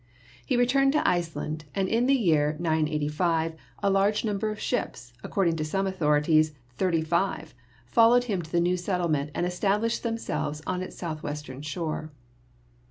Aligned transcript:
He 0.43 0.57
returned 0.57 0.93
to 0.93 1.07
Iceland, 1.07 1.65
and 1.75 1.87
in 1.87 2.07
the 2.07 2.15
year 2.15 2.55
985 2.59 3.53
a 3.83 3.89
large 3.91 4.23
26 4.23 4.23
GEOLOGY 4.23 4.33
number 4.33 4.49
of 4.51 4.59
ships— 4.59 5.13
according 5.23 5.55
to 5.57 5.63
some 5.63 5.85
authorities, 5.85 6.53
thirty 6.75 7.03
five— 7.03 7.53
followed 7.85 8.23
him 8.23 8.41
to 8.41 8.51
the 8.51 8.59
new 8.59 8.77
settlement 8.77 9.29
and 9.35 9.45
established 9.45 10.01
themselves 10.01 10.63
on 10.65 10.81
its 10.81 10.95
southwestern 10.97 11.61
shore. 11.61 12.11